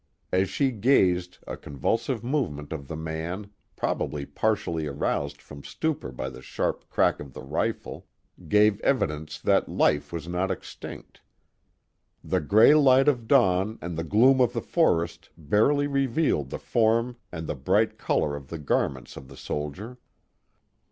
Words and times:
As 0.31 0.49
she 0.49 0.71
gazed, 0.71 1.37
a 1.45 1.55
convulsive 1.55 2.23
move 2.23 2.51
ment 2.53 2.73
of 2.73 2.87
the 2.87 2.95
man, 2.95 3.51
probably 3.75 4.25
partially 4.25 4.87
aroused 4.87 5.39
from 5.39 5.63
stupor 5.63 6.11
by 6.11 6.27
the 6.27 6.41
sharp 6.41 6.89
crack 6.89 7.19
of 7.19 7.33
the 7.33 7.43
rifle, 7.43 8.07
gave 8.47 8.79
evidence 8.81 9.37
that 9.37 9.69
life 9.69 10.11
was 10.11 10.27
not 10.27 10.49
ex 10.49 10.75
tinct. 10.75 11.21
The 12.23 12.41
gray 12.41 12.73
light 12.73 13.07
of 13.07 13.27
dawn 13.27 13.77
and 13.79 13.95
the 13.95 14.03
gloom 14.03 14.41
of 14.41 14.53
the 14.53 14.61
forest 14.63 15.29
barely 15.37 15.85
revealed 15.85 16.49
the 16.49 16.57
form 16.57 17.17
and 17.31 17.45
the 17.45 17.53
bright 17.53 17.99
color 17.99 18.35
of 18.35 18.47
the 18.47 18.57
garments 18.57 19.15
of 19.15 19.27
the 19.27 19.37
soldier. 19.37 19.99